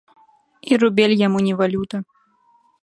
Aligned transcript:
І 0.71 0.79
рубель 0.83 1.15
яму 1.27 1.39
не 1.49 1.53
валюта. 1.61 1.97